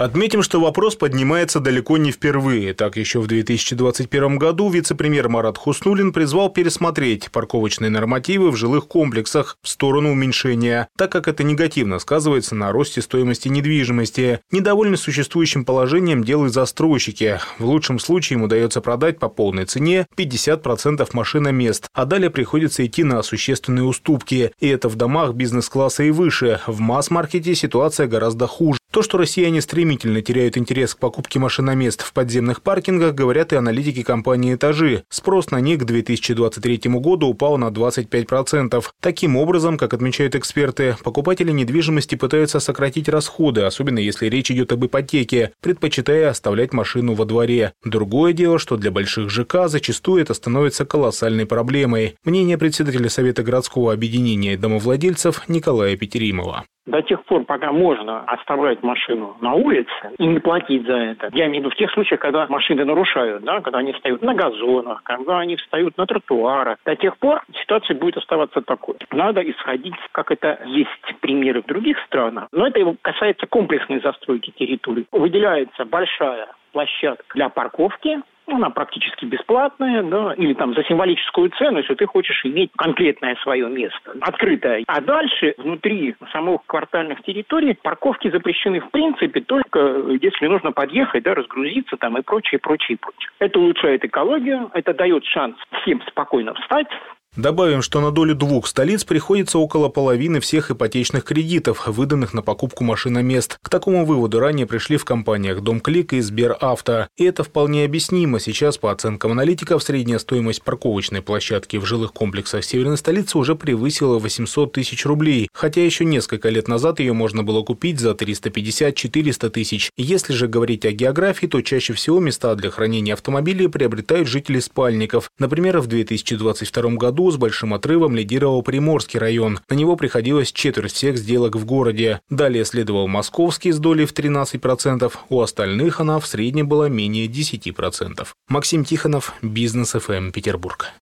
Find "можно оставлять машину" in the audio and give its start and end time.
57.72-59.36